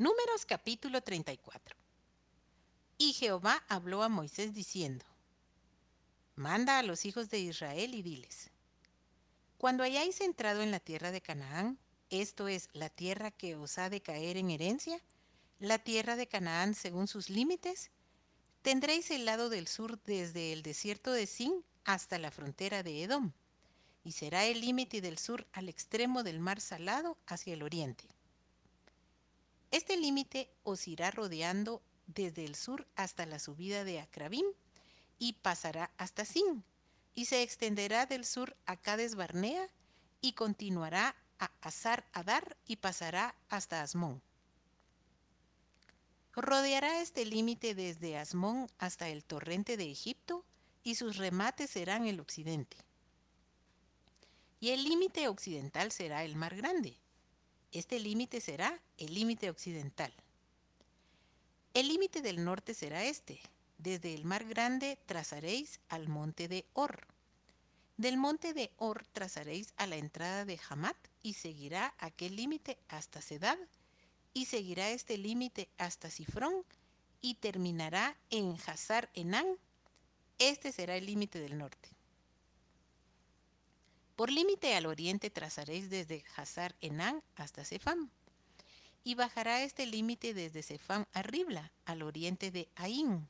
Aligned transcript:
Números 0.00 0.46
capítulo 0.46 1.00
34. 1.00 1.76
Y 2.98 3.14
Jehová 3.14 3.64
habló 3.66 4.04
a 4.04 4.08
Moisés 4.08 4.54
diciendo, 4.54 5.04
Manda 6.36 6.78
a 6.78 6.84
los 6.84 7.04
hijos 7.04 7.30
de 7.30 7.40
Israel 7.40 7.96
y 7.96 8.02
diles, 8.02 8.48
Cuando 9.56 9.82
hayáis 9.82 10.20
entrado 10.20 10.62
en 10.62 10.70
la 10.70 10.78
tierra 10.78 11.10
de 11.10 11.20
Canaán, 11.20 11.80
esto 12.10 12.46
es, 12.46 12.68
la 12.74 12.90
tierra 12.90 13.32
que 13.32 13.56
os 13.56 13.76
ha 13.78 13.90
de 13.90 14.00
caer 14.00 14.36
en 14.36 14.50
herencia, 14.50 15.02
la 15.58 15.80
tierra 15.80 16.14
de 16.14 16.28
Canaán 16.28 16.76
según 16.76 17.08
sus 17.08 17.28
límites, 17.28 17.90
tendréis 18.62 19.10
el 19.10 19.24
lado 19.24 19.48
del 19.48 19.66
sur 19.66 20.00
desde 20.04 20.52
el 20.52 20.62
desierto 20.62 21.10
de 21.10 21.26
Sin 21.26 21.64
hasta 21.82 22.20
la 22.20 22.30
frontera 22.30 22.84
de 22.84 23.02
Edom, 23.02 23.32
y 24.04 24.12
será 24.12 24.44
el 24.44 24.60
límite 24.60 25.00
del 25.00 25.18
sur 25.18 25.48
al 25.52 25.68
extremo 25.68 26.22
del 26.22 26.38
mar 26.38 26.60
salado 26.60 27.18
hacia 27.26 27.54
el 27.54 27.64
oriente. 27.64 28.06
Este 29.70 29.96
límite 29.96 30.50
os 30.62 30.88
irá 30.88 31.10
rodeando 31.10 31.82
desde 32.06 32.44
el 32.44 32.54
sur 32.54 32.86
hasta 32.96 33.26
la 33.26 33.38
subida 33.38 33.84
de 33.84 34.00
Acrabim 34.00 34.46
y 35.18 35.34
pasará 35.34 35.90
hasta 35.98 36.24
Sin, 36.24 36.64
y 37.14 37.26
se 37.26 37.42
extenderá 37.42 38.06
del 38.06 38.24
sur 38.24 38.56
a 38.64 38.76
Cades 38.76 39.14
Barnea 39.14 39.68
y 40.20 40.32
continuará 40.32 41.14
a 41.38 41.50
Azar 41.60 42.06
Adar 42.12 42.56
y 42.66 42.76
pasará 42.76 43.34
hasta 43.48 43.82
Asmón. 43.82 44.22
Rodeará 46.34 47.00
este 47.00 47.24
límite 47.24 47.74
desde 47.74 48.16
Asmón 48.16 48.68
hasta 48.78 49.08
el 49.08 49.24
torrente 49.24 49.76
de 49.76 49.90
Egipto 49.90 50.44
y 50.82 50.94
sus 50.94 51.16
remates 51.16 51.70
serán 51.70 52.06
el 52.06 52.20
occidente. 52.20 52.76
Y 54.60 54.70
el 54.70 54.84
límite 54.84 55.28
occidental 55.28 55.92
será 55.92 56.24
el 56.24 56.36
mar 56.36 56.56
grande, 56.56 56.96
este 57.72 57.98
límite 58.00 58.40
será 58.40 58.80
el 58.96 59.14
límite 59.14 59.50
occidental. 59.50 60.12
El 61.74 61.88
límite 61.88 62.22
del 62.22 62.44
norte 62.44 62.74
será 62.74 63.04
este. 63.04 63.40
Desde 63.78 64.14
el 64.14 64.24
mar 64.24 64.44
grande 64.44 64.98
trazaréis 65.06 65.80
al 65.88 66.08
monte 66.08 66.48
de 66.48 66.66
Or. 66.72 67.06
Del 67.96 68.16
monte 68.16 68.54
de 68.54 68.72
Or 68.76 69.06
trazaréis 69.12 69.74
a 69.76 69.86
la 69.86 69.96
entrada 69.96 70.44
de 70.44 70.58
Hamat 70.68 70.96
y 71.22 71.34
seguirá 71.34 71.94
aquel 71.98 72.36
límite 72.36 72.78
hasta 72.88 73.20
Sedad 73.20 73.58
y 74.32 74.46
seguirá 74.46 74.90
este 74.90 75.18
límite 75.18 75.68
hasta 75.78 76.10
Sifrón 76.10 76.64
y 77.20 77.34
terminará 77.34 78.16
en 78.30 78.56
Hazar 78.66 79.10
Enán. 79.14 79.46
Este 80.38 80.72
será 80.72 80.96
el 80.96 81.06
límite 81.06 81.40
del 81.40 81.58
norte. 81.58 81.88
Por 84.18 84.32
límite 84.32 84.74
al 84.74 84.86
oriente 84.86 85.30
trazaréis 85.30 85.90
desde 85.90 86.24
Hazar 86.34 86.74
Enán 86.80 87.22
hasta 87.36 87.64
Sefam, 87.64 88.10
y 89.04 89.14
bajará 89.14 89.62
este 89.62 89.86
límite 89.86 90.34
desde 90.34 90.64
Sefam 90.64 91.04
a 91.12 91.22
Ribla, 91.22 91.70
al 91.84 92.02
oriente 92.02 92.50
de 92.50 92.68
Ain, 92.74 93.28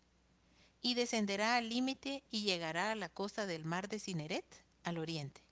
y 0.81 0.94
descenderá 0.94 1.56
al 1.56 1.69
límite 1.69 2.22
y 2.31 2.44
llegará 2.44 2.91
a 2.91 2.94
la 2.94 3.11
costa 3.11 3.44
del 3.44 3.66
mar 3.66 3.91
de 3.91 3.98
Cineret, 3.98 4.47
al 4.83 4.97
oriente. 4.97 5.42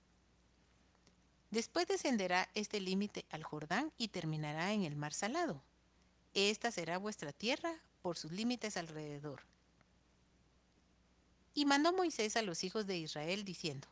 Después 1.51 1.85
descenderá 1.85 2.49
este 2.55 2.79
límite 2.79 3.23
al 3.29 3.43
Jordán 3.43 3.93
y 3.95 4.07
terminará 4.07 4.73
en 4.73 4.85
el 4.85 4.95
mar 4.95 5.13
salado. 5.13 5.61
Esta 6.33 6.71
será 6.71 6.97
vuestra 6.97 7.31
tierra 7.31 7.75
por 8.01 8.17
sus 8.17 8.31
límites 8.31 8.75
alrededor. 8.75 9.43
Y 11.53 11.65
mandó 11.65 11.93
Moisés 11.93 12.35
a 12.37 12.41
los 12.41 12.63
hijos 12.63 12.87
de 12.87 12.97
Israel 12.97 13.45
diciendo, 13.45 13.87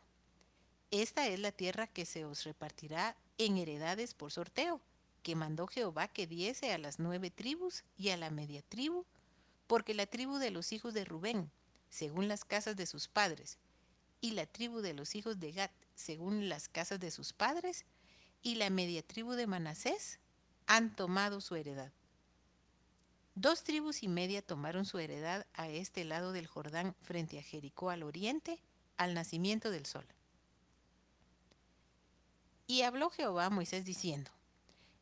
esta 0.92 1.28
es 1.28 1.40
la 1.40 1.52
tierra 1.52 1.88
que 1.88 2.06
se 2.06 2.26
os 2.26 2.44
repartirá 2.44 3.16
en 3.38 3.58
heredades 3.58 4.14
por 4.14 4.32
sorteo, 4.32 4.82
que 5.24 5.36
mandó 5.36 5.68
Jehová 5.68 6.08
que 6.08 6.28
diese 6.28 6.72
a 6.72 6.78
las 6.78 7.00
nueve 7.00 7.32
tribus 7.32 7.84
y 7.98 8.10
a 8.10 8.18
la 8.18 8.30
media 8.30 8.62
tribu, 8.62 9.06
porque 9.68 9.94
la 9.94 10.06
tribu 10.06 10.38
de 10.38 10.52
los 10.52 10.72
hijos 10.72 10.94
de 10.94 11.06
Rubén, 11.06 11.50
según 11.90 12.28
las 12.28 12.46
casas 12.46 12.76
de 12.76 12.86
sus 12.86 13.08
padres, 13.08 13.58
y 14.22 14.32
la 14.32 14.46
tribu 14.46 14.82
de 14.82 14.94
los 14.94 15.16
hijos 15.16 15.40
de 15.40 15.52
Gad, 15.52 15.72
según 15.96 16.50
las 16.50 16.70
casas 16.70 17.00
de 17.00 17.12
sus 17.12 17.34
padres, 17.34 17.86
y 18.42 18.56
la 18.56 18.70
media 18.70 19.02
tribu 19.02 19.34
de 19.34 19.48
Manasés, 19.48 20.20
han 20.68 20.96
tomado 20.96 21.42
su 21.42 21.56
heredad. 21.56 21.92
Dos 23.34 23.64
tribus 23.64 24.04
y 24.04 24.08
media 24.08 24.42
tomaron 24.42 24.86
su 24.86 25.00
heredad 25.00 25.46
a 25.54 25.68
este 25.68 26.06
lado 26.06 26.32
del 26.32 26.48
Jordán 26.48 26.96
frente 27.02 27.38
a 27.40 27.44
Jericó 27.44 27.90
al 27.90 28.04
oriente, 28.04 28.62
al 28.98 29.14
nacimiento 29.14 29.72
del 29.72 29.86
sol. 29.86 30.06
Y 32.68 32.82
habló 32.82 33.12
Jehová 33.12 33.46
a 33.46 33.50
Moisés 33.52 33.86
diciendo, 33.86 34.32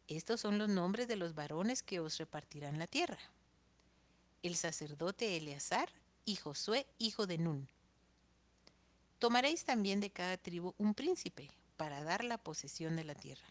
Estos 0.08 0.42
son 0.42 0.58
los 0.58 0.68
nombres 0.68 1.08
de 1.08 1.16
los 1.16 1.34
varones 1.34 1.82
que 1.82 2.02
os 2.02 2.18
repartirán 2.18 2.78
la 2.78 2.88
tierra. 2.88 3.20
El 4.42 4.56
sacerdote 4.58 5.38
Eleazar 5.38 5.90
y 6.26 6.36
Josué, 6.36 6.86
hijo 6.98 7.26
de 7.26 7.38
Nun. 7.38 7.70
Tomaréis 9.20 9.64
también 9.64 10.02
de 10.02 10.10
cada 10.10 10.36
tribu 10.36 10.76
un 10.78 10.94
príncipe 10.94 11.52
para 11.78 12.04
dar 12.04 12.26
la 12.26 12.38
posesión 12.38 12.98
de 12.98 13.06
la 13.06 13.16
tierra. 13.16 13.48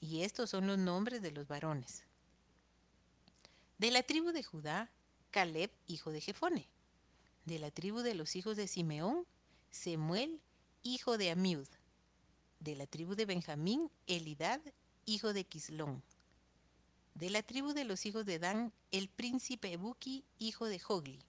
Y 0.00 0.22
estos 0.22 0.50
son 0.50 0.68
los 0.68 0.78
nombres 0.78 1.22
de 1.22 1.32
los 1.32 1.48
varones. 1.48 2.04
De 3.78 3.90
la 3.90 4.04
tribu 4.04 4.30
de 4.30 4.44
Judá, 4.44 4.88
Caleb, 5.32 5.72
hijo 5.88 6.12
de 6.12 6.20
Jefone. 6.20 6.68
De 7.46 7.58
la 7.58 7.72
tribu 7.72 8.02
de 8.02 8.14
los 8.14 8.36
hijos 8.36 8.56
de 8.56 8.68
Simeón, 8.68 9.26
Semuel, 9.70 10.40
hijo 10.84 11.18
de 11.18 11.32
Amiud 11.32 11.66
de 12.62 12.76
la 12.76 12.86
tribu 12.86 13.14
de 13.14 13.26
Benjamín, 13.26 13.90
Elidad, 14.06 14.60
hijo 15.04 15.32
de 15.32 15.44
Quislón. 15.44 16.02
De 17.14 17.28
la 17.28 17.42
tribu 17.42 17.72
de 17.72 17.84
los 17.84 18.06
hijos 18.06 18.24
de 18.24 18.38
Dan, 18.38 18.72
el 18.92 19.08
príncipe 19.08 19.76
Buki, 19.76 20.24
hijo 20.38 20.66
de 20.66 20.78
Jogli. 20.78 21.20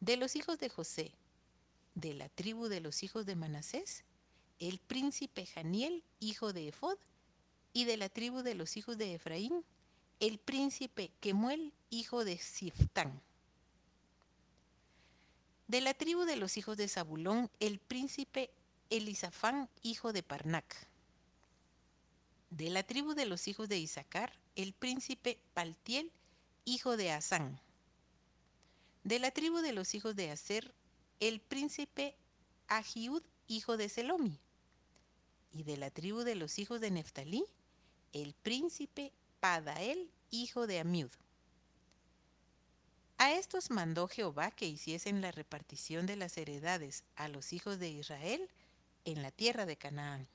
De 0.00 0.16
los 0.16 0.34
hijos 0.34 0.58
de 0.58 0.70
José, 0.70 1.12
de 1.94 2.14
la 2.14 2.28
tribu 2.28 2.68
de 2.68 2.80
los 2.80 3.02
hijos 3.02 3.26
de 3.26 3.36
Manasés, 3.36 4.04
el 4.58 4.78
príncipe 4.78 5.44
Janiel, 5.46 6.02
hijo 6.20 6.52
de 6.52 6.68
Efod, 6.68 6.98
y 7.74 7.84
de 7.84 7.96
la 7.96 8.08
tribu 8.08 8.42
de 8.42 8.54
los 8.54 8.76
hijos 8.76 8.96
de 8.96 9.14
Efraín, 9.14 9.64
el 10.20 10.38
príncipe 10.38 11.12
Kemuel, 11.20 11.72
hijo 11.90 12.24
de 12.24 12.38
Siftán. 12.38 13.20
De 15.66 15.82
la 15.82 15.92
tribu 15.92 16.24
de 16.24 16.36
los 16.36 16.56
hijos 16.56 16.78
de 16.78 16.88
Zabulón, 16.88 17.50
el 17.60 17.78
príncipe 17.78 18.50
Elisafán, 18.90 19.68
hijo 19.82 20.12
de 20.12 20.22
Parnac. 20.22 20.74
De 22.50 22.70
la 22.70 22.82
tribu 22.82 23.14
de 23.14 23.26
los 23.26 23.46
hijos 23.46 23.68
de 23.68 23.78
Isaacar, 23.78 24.32
el 24.56 24.72
príncipe 24.72 25.38
Paltiel, 25.52 26.10
hijo 26.64 26.96
de 26.96 27.12
Asán. 27.12 27.60
De 29.04 29.18
la 29.18 29.30
tribu 29.30 29.58
de 29.58 29.72
los 29.72 29.94
hijos 29.94 30.16
de 30.16 30.30
Aser, 30.30 30.74
el 31.20 31.40
príncipe 31.40 32.16
Ahiud, 32.68 33.22
hijo 33.46 33.76
de 33.76 33.90
Selomi. 33.90 34.40
Y 35.52 35.64
de 35.64 35.76
la 35.76 35.90
tribu 35.90 36.20
de 36.20 36.34
los 36.34 36.58
hijos 36.58 36.80
de 36.80 36.90
Neftalí, 36.90 37.44
el 38.12 38.34
príncipe 38.34 39.12
Padael, 39.40 40.10
hijo 40.30 40.66
de 40.66 40.80
Amiud. 40.80 41.10
A 43.18 43.32
estos 43.32 43.70
mandó 43.70 44.08
Jehová 44.08 44.50
que 44.50 44.66
hiciesen 44.66 45.20
la 45.20 45.32
repartición 45.32 46.06
de 46.06 46.16
las 46.16 46.38
heredades 46.38 47.04
a 47.16 47.28
los 47.28 47.52
hijos 47.52 47.78
de 47.78 47.90
Israel 47.90 48.48
en 49.12 49.22
la 49.22 49.30
tierra 49.30 49.66
de 49.66 49.76
Canaán. 49.76 50.28